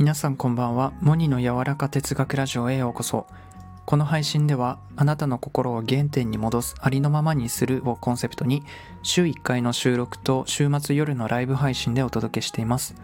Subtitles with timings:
[0.00, 0.94] 皆さんこんばんは。
[1.02, 3.26] モニの柔らか哲学ラジオへようこそ。
[3.84, 8.62] この配信ではあなたの心を原点に戻すありのままにするをコンセプトに
[9.02, 12.94] 週1回の収録と週末夜のライブ配信でお届けしています。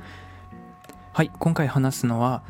[1.12, 2.42] はい今回話すのは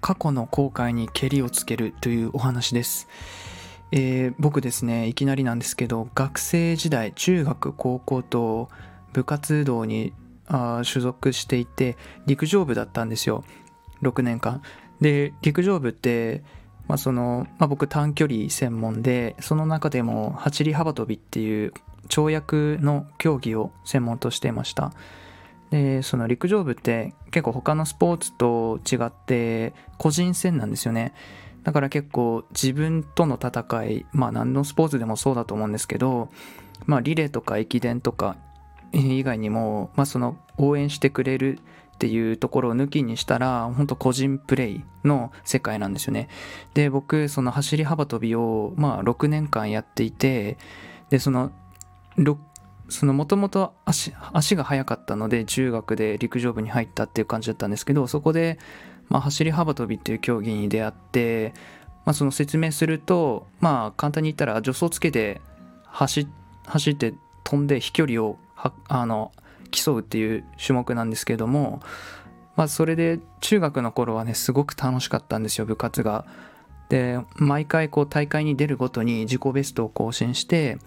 [0.00, 3.06] 過去の後悔にけりをつけるというお話です。
[3.92, 8.70] えー、僕ですねいきなりなんですけど学生時代中学高校と
[9.12, 10.12] 部活動に
[10.48, 13.44] あ所属していて陸上部だったんですよ。
[14.02, 14.62] 6年間
[15.00, 16.42] で陸上部って、
[16.88, 21.72] まあそのまあ、僕短距離専門でその中でも走り幅跳びっていう
[22.08, 24.92] 跳躍の競技を専門としていました。
[25.70, 31.14] でその陸上部って結構他のスポーツと違って個人戦なんですよね。
[31.64, 36.28] だから結構自分との戦いまあ何のスポーツでもそうだと思うんですけど
[36.86, 38.36] まあリレーとか駅伝とか
[38.92, 41.58] 以外にも、まあ、その応援してくれる
[41.94, 46.28] っていうところを抜きにしたら本当個人プレイの世界なんですよね。
[46.74, 50.58] で僕その走り幅跳びをまあ6年間やっていて
[51.10, 51.52] でその
[52.88, 58.58] そのもともと足足が速かったので中学で陸上部に入ったっていう感じだったんですけどそこで、
[59.08, 61.54] まあ、走り幅跳びっていう競技に出会って、
[62.04, 65.40] まあ、その説明するとまあ簡単に言ったら助走つけて
[65.86, 66.26] 走
[66.66, 67.14] 走って
[67.44, 68.38] 飛んで飛距離を
[68.88, 69.32] あの
[69.74, 71.80] 競うっていう種目なんですけども、
[72.56, 76.24] まあ、それで中学の頃はねすごく楽しかったんですよ部活が。
[76.88, 80.78] で毎回こう大会に出るごとに自己ベストを更新して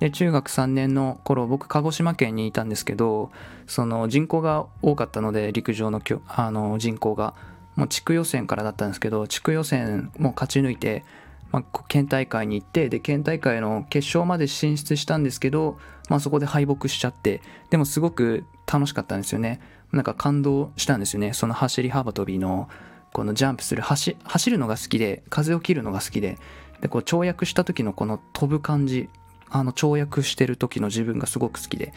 [0.00, 3.30] で中学3年の頃僕鹿児島県にいたんですけど
[3.66, 7.34] その人口が多かったので陸上のあの人口が
[7.76, 11.04] もう地区予選からだったんですけど地区予選も勝ち抜いて
[11.50, 17.40] まあ、県大会に行ってで県大会の決勝まで進出したんですけど、まあ、そこで敗北しちゃって
[17.70, 19.60] でもすごく楽しかったんですよね。
[19.92, 21.32] なんか感動したんですよね。
[21.32, 22.68] その走り幅跳びの
[23.12, 24.14] このジャンプする走
[24.50, 26.38] るのが好きで風を切るのが好きで
[26.82, 29.08] でこう跳躍した時のこの飛ぶ感じ
[29.48, 31.92] あの跳躍してる時の自分がすごく好きで。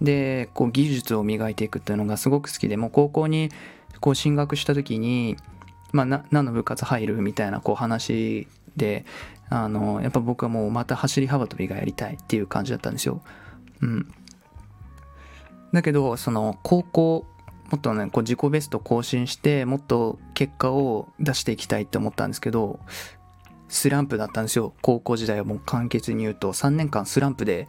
[0.00, 3.50] でこう技術を磨いていくっていうのがすごく好きでもう高校に
[4.00, 5.38] こう進学した時に
[5.92, 9.04] まあ、何の部活入るみたいなこう話で
[9.48, 13.22] あのやっぱ僕はもうまた走り幅跳びがやりたいっていう感じだったんですよ。
[13.82, 14.12] うん、
[15.72, 17.26] だけどその高校
[17.70, 22.80] もっとねこう自己ベスト更新してもっと結果を出していきたいって思ったんですけど
[23.68, 24.74] スランプだったんですよ。
[24.80, 26.52] 高校時代はもう簡潔に言うと。
[26.52, 27.66] 3年間スランプで、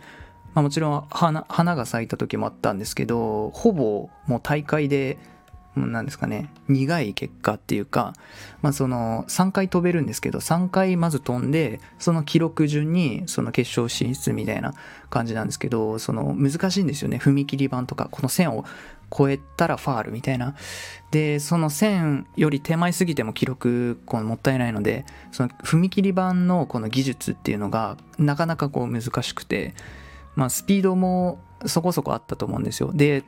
[0.54, 5.18] まあ、もちろん花花が咲いた時もあったんですけどほぼもう大会で
[5.86, 8.14] なんですかね、苦い結果っていうか、
[8.62, 14.74] まあその3回飛べるんですけど、3回まず飛んで、その記録順にその決勝進出みたいな
[15.10, 18.66] 感じなんですけど、その難しいんですよね、踏切板とか、この線を
[19.16, 20.56] 超えたらファールみたいな。
[21.12, 29.74] で、その線より手前すぎても記録こうもったいないので、その踏切板のこの技術っていうのがなかなかこう難しくて、
[30.36, 32.92] まあスピードもそこそこあったと思うんですよ。
[32.94, 33.24] で、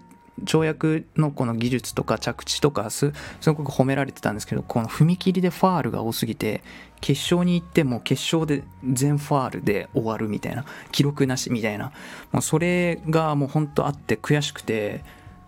[0.45, 6.63] 跳躍のこの技術とか着地とかすすごく褒められてたんですけどこの踏切でファールが多すぎて
[7.01, 11.91] 決勝に行っても決勝で全ファールで終わるみたいな記録なしみたいな
[12.31, 15.03] もうそれがもうほんとあって悔しくて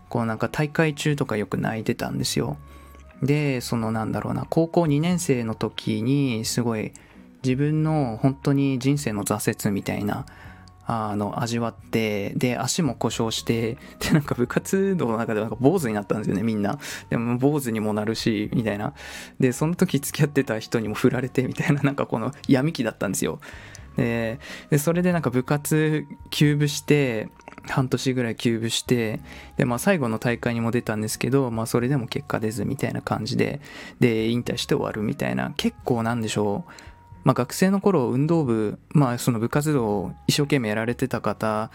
[0.09, 2.57] こうなんか大会中とかよく泣いてたんですよ。
[3.21, 6.91] でそのなんだろうな高校2年生の時にすごい
[7.43, 10.25] 自分の本当に人生の挫折みたいな
[10.93, 16.79] あの味わってで足も故障してでなんか部活動の中でなんか坊主になったんですよねみんな。
[17.09, 18.93] でも坊主にもなるしみたいな。
[19.39, 23.39] でその時付き合ってた人にも振られてみたいななんかこの闇期だったんですよ。
[23.95, 27.29] ででそれでなんか部活休部して
[27.69, 29.21] 半年ぐらい休部して
[29.55, 33.61] で、まあ、最後の大会にも出たんですけど、まあ、それでも結果出ずみたいな感じで
[34.01, 35.53] で引退して終わるみたいな。
[35.55, 36.90] 結構なんでしょう。
[37.23, 41.71] まあ、学生の頃運動部、まあ、その部活動を一生懸命やられてた方、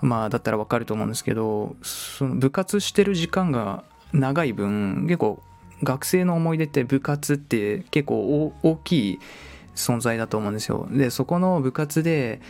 [0.00, 5.42] まあ、だったらわかると思うんですけどその部活してる時間が長い分結構
[5.82, 9.20] 学生の思い出って部活って結構大きい
[9.74, 10.86] 存在だと思うんですよ。
[10.90, 12.40] でそこの部活で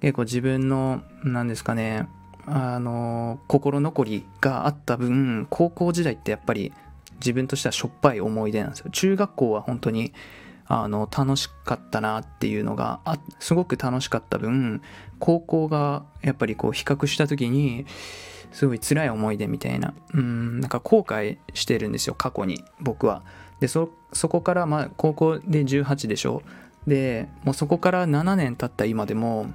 [0.00, 2.08] 結構自分の何ですかね
[2.46, 6.72] あの心残りがあった分高校時代ってやっぱり
[7.16, 8.90] 自分としてはしょっぱい思い出なんですよ。
[8.90, 10.12] 中学校は本当に
[10.66, 14.82] あの楽しかったなっていうのがあすごく楽しかった分
[15.18, 17.86] 高校がやっぱりこう比較した時に
[18.52, 23.22] すごい辛い思い出みたいなうんなんか後悔してるんですよ過去に僕は。
[23.60, 23.88] でそ
[24.28, 26.42] こからまあ高校で18でしょ。
[26.86, 29.52] でもうそこから7年経った今でも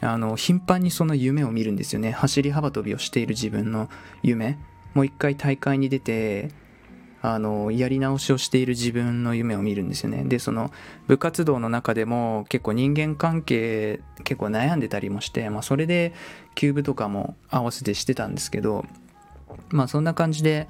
[0.00, 2.12] あの頻繁にその夢を見るんですよね。
[2.12, 3.88] 走り幅跳びをしている自分の
[4.22, 4.58] 夢。
[4.94, 6.50] もう一回大会に出て
[7.24, 10.24] あのやり直しをしている自分の夢を見るんですよね。
[10.24, 10.72] でその
[11.06, 16.12] 部活動の中でも結構人間関係結構悩んでたりもして、まあ、それで
[16.56, 18.84] キューブとかも合わせてしてたんですけど
[19.70, 20.66] まあそんな感じで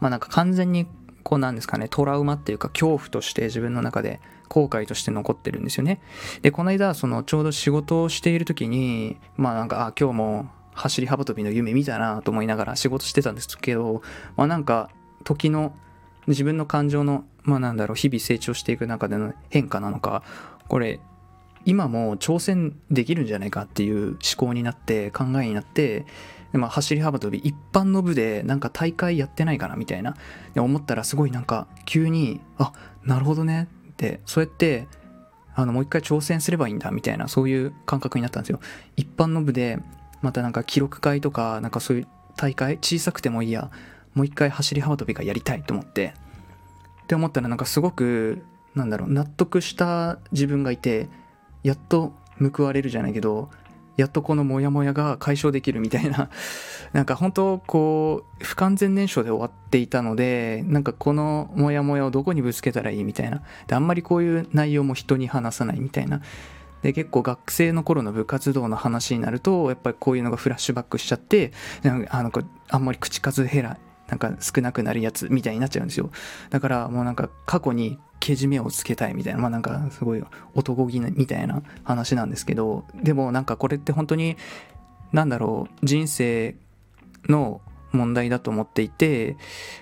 [0.00, 0.88] まあなんか完全に
[1.22, 6.00] こうなんですかねトラウマっていうか恐怖として自分の中で後悔として残ってるんですよね。
[6.42, 14.02] でこの間そのちょうど仕事をしている時にまあなんかあ今日も走り幅跳びの夢見たなと思いながら仕事してたんですけど
[14.36, 14.90] まあなんか
[15.22, 15.72] 時の
[16.26, 20.22] 自分の感情の、まあなんだろう、日々成長していく中での変化なのか、
[20.68, 21.00] これ、
[21.64, 26.04] 今も挑戦できるんじゃないかっていう思考になって考えになって、
[26.52, 30.14] まあ、走り幅跳び一般の部でなんか大会やってないかなみたいな。
[30.54, 32.72] で思ったらすごいなんか急にあ
[33.02, 33.68] なるほどね。
[33.92, 34.86] ってそうやって
[35.54, 38.60] あのもう一回挑戦すればいいんだみたいなそういう感覚になったんですよ。
[38.96, 39.78] 一般の部で
[40.22, 42.06] またなんか記録会とかなんかそういう
[42.36, 43.70] 大会小さくてもいいや。
[44.14, 46.14] もう一回走り幅跳びがやりたいと思って。
[47.04, 48.42] って思ったらなんかすごく
[48.74, 51.08] なんだろう納得した自分がいて
[51.62, 53.50] やっと報われるじゃないけど
[53.96, 56.28] やっとこのモヤモヤが解消できるみたいな。
[56.92, 63.42] なんか本当こう不完全燃焼で終わっていたのでなんかこのモヤモヤをどこにぶつけたらいいみたいな。
[63.66, 66.22] であんまりこういう内容も人に話さないみたいな。
[66.82, 71.52] で結構学生の頃の部活動の話になるとやっぱりこういうのがフラッシュバックしちゃって
[72.10, 72.30] あの
[72.68, 73.78] あんまり口数減ら
[74.08, 76.10] なんか少なくなるやつみたいになっちゃうんですよ。
[76.50, 80.24] だからもうなんか過去にけじめをつけたいみたいなまあなんかすごい
[80.54, 84.36] 男気みたいな話なんですけどでもなんかこれって本当に
[85.12, 86.56] なんだろう人生
[87.28, 87.60] の
[87.92, 89.36] 問題だと思っていて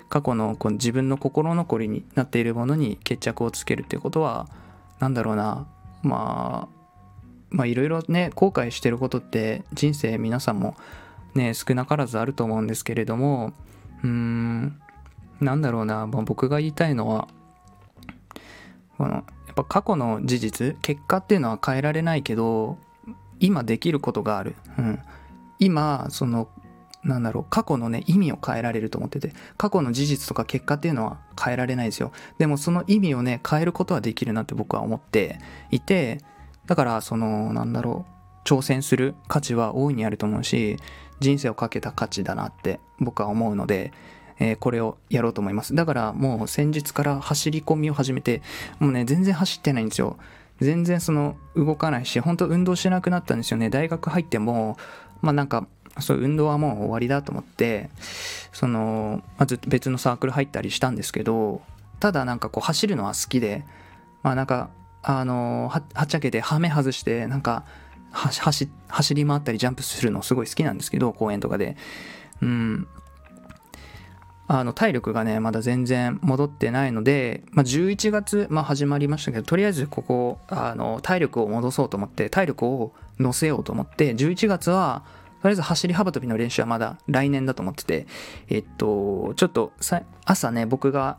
[0.09, 4.49] 過去のこの自分の心残りになっているものに決着をつけるっていうことは
[4.99, 5.67] 何だろうな
[6.03, 6.83] まあ
[7.51, 10.77] まあいろいろね後悔してることって人生皆さんも
[11.35, 13.53] ね少なからずあると思うんですけれども
[14.03, 14.81] うーん、
[15.41, 17.29] なんだろうな、まあ、僕が言いたいのは、
[18.99, 19.21] この、や
[19.53, 22.79] っぱ過去の事実、結果っていうのは変えられないけど、
[23.41, 24.55] 今できることがある。
[24.79, 25.01] うん。
[25.59, 26.49] 今、その、
[27.05, 32.13] なんだろう、過去のね、意味を変えられると思ってて、過去の事実とか結果っていうのは変えられないですよ。
[32.39, 35.41] でもその意味をね、変えることはできるなって僕は思って
[35.71, 36.21] いて、
[36.67, 40.77] だから、その、なんだろう、挑戦する価値は大いにあると思うし、
[41.23, 43.93] 人生をかけた価値だなって僕は思うので、
[44.39, 45.75] えー、これをやろうと思います。
[45.75, 48.43] だからもう先日から走り込みを始めて、
[48.79, 50.17] もうね、全然走ってないんですよ。
[50.61, 53.71] 全然その動かないし、本当運動しなくなったんですよね。
[53.71, 54.77] 大学入っても、
[55.21, 55.67] まあなんか、
[56.01, 57.91] そう運動はもう終わりだと思って、
[58.53, 61.63] その、まず別のサークル入ったりしたんですけど、
[62.01, 63.65] ただなんかこう走るのは好きで、
[64.23, 64.71] まあなんか、
[65.05, 67.65] あのはっちゃけてハメ外してなんか
[68.13, 71.77] 走り回ったりジャンプするのすごい好きなんですけど公園とかで。
[72.41, 72.87] うん。
[74.49, 85.05] あの体力がねまだ全然戻ってないので、まあ、11月、まあ、始まりましたけどとりあえずここあの体力を戻そうと思って体力を乗せようと思って11月は
[85.41, 88.07] とりあえず走り幅跳びの練習はまだ来年だと思ってて
[88.49, 89.73] えっとちょっと
[90.27, 91.17] 朝ね僕が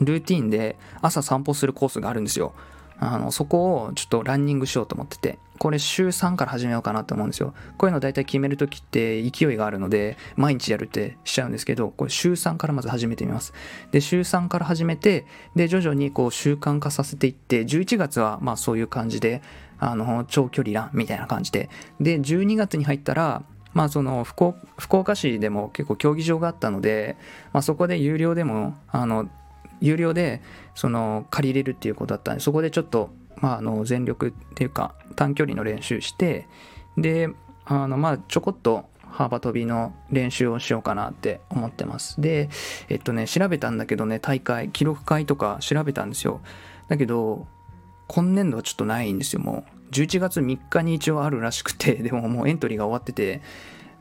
[0.00, 2.52] ルーティンで朝散歩するコースがあるんですよ。
[2.98, 7.54] あのそこをちょっとランニングしようと思っててこれ週3から始めようかなって思うんですよ。
[7.78, 13.52] こういうの大体決める時って勢いがあるので毎日やるってしちゃうんですけどこれ週3からまず始めてみます。
[13.92, 19.42] で週3から始めてで徐々にこう習慣化させていって11月はまあそういう感じで
[19.78, 21.70] あの長距離ランみたいな感じで。
[22.00, 23.42] で12月に入ったら
[23.74, 24.54] まあその福
[24.90, 27.16] 岡市でも結構競技場があったので、
[27.52, 29.28] まあ、そこで有料でもあの
[29.84, 30.40] 有料で
[30.74, 36.48] その借りれるっていうことだったんでそこでちょっと、まあ、あの全力っていうか短距離の練習して
[36.96, 37.28] で
[37.66, 42.20] あのまあちょこっと幅跳びの練習をしようかなって思ってます。
[42.20, 42.48] で
[42.88, 46.40] えっとね調べたんだけどね大会記録会とか調べたんですよ。
[46.88, 47.46] だけど
[48.08, 49.40] 今年度はちょっとないんですよ。
[49.40, 53.40] もう11月3日に一応あるらしくてでももうエントリーが終わってて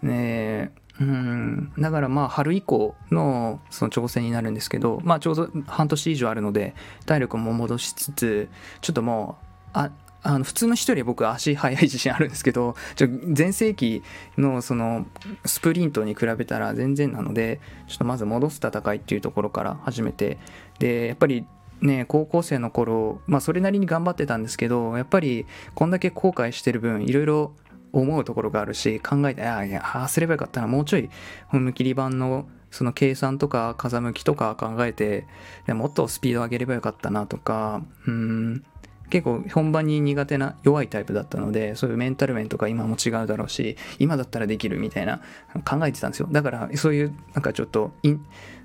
[0.02, 8.50] ねうん、だからまあ春以降のその挑戦になるんですけど、まあ、ちょうど半年以上あるので体力も戻しつつ
[8.81, 9.91] ちょっともうあ
[10.25, 13.07] あの普通の人より僕足速い自信あるんですけどちょ
[13.38, 14.03] 前世紀
[14.38, 15.05] のその
[15.45, 20.38] スプリントに比べたら全然なのでちょっとまず戻す戦いっていうところから始めて
[20.79, 21.45] でやっぱり
[21.81, 25.45] ね高校生の頃まあそれなりに頑張ってたんですけどやっぱり
[25.75, 27.51] こんだけ後悔してる分いろいろ
[27.93, 31.09] 思うところがあるし考えてああいやすればよかったなもうちょい
[31.51, 35.25] 踏切板のその計算とか風向きとか考えて
[35.67, 38.65] もっとスピード上げればよかったなとかうん
[39.09, 45.21] 結構本番に苦手な弱いタイプだったのでそういうメンタル面とか今も違うだろうし今だったらできるみたいな
[45.65, 48.15] 考えてたんですよだからそういうなんかちょっとい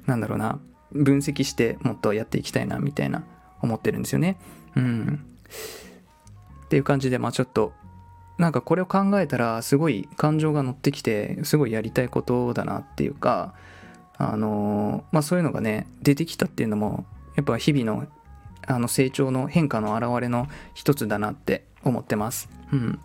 [0.07, 0.59] なんだろうな
[0.93, 3.25] 分析してもっとやっていきたいなみたいな
[3.61, 4.39] 思ってるんですよね。
[4.77, 5.25] うん。
[6.65, 7.73] っていう感じでまあちょっと
[8.39, 13.53] なんかこれを考えたらすごい感情が乗ってきてすごいやりたいことだなっていうか
[14.17, 17.05] あのまあそういうのがね出てきたっていうのも
[17.37, 18.07] やっぱ日々の
[18.67, 22.51] あの成長の変化の表れの一つだなって思ってます。
[22.73, 23.01] うん。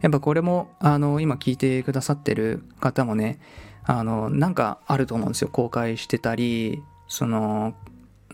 [0.00, 3.38] やっぱこれもあの今聞いてくださってる方もね
[3.84, 7.74] あのなんかあると思うんですよ後悔してたりその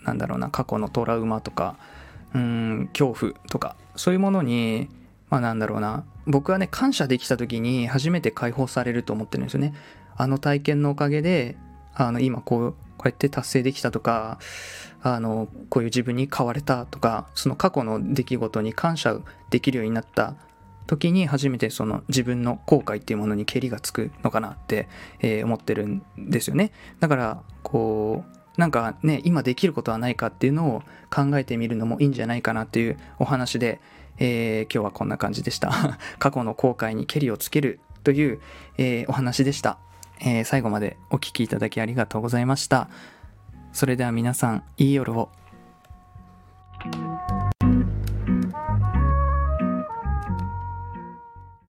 [0.03, 1.77] なんだろうな過去のトラウマとか
[2.35, 4.89] うん恐怖とかそういうものに
[5.31, 6.05] まあなんだろうな。
[6.27, 9.75] 僕はね感謝できた時に初めて解放されると思ってるんですよね。
[10.17, 11.57] あの体験のおかげで
[11.95, 14.39] あの今こうこうやって達成できたとか
[15.03, 19.19] あのこういう自分に変われたとかその過去の出来事に感謝
[19.51, 20.35] できるようになった
[20.87, 24.89] 時に初めてその自分の後悔っていうものにけりがつくのかなって、
[25.21, 26.73] えー、思ってるんですよね。
[26.99, 30.83] だからこうなんかね今できることはないかっていうのを
[31.15, 33.81] 考えてみるのもいいんじゃないかなっていうお話で、
[34.19, 35.99] えー、今日はこんな感じでした。
[36.19, 38.41] 過去の後悔にケリをつけるという、
[38.77, 39.79] えー、お話でした、
[40.21, 42.89] えー、最後までお聴きいただきありがとうございました。
[43.73, 45.29] それでは皆さん、いい夜を。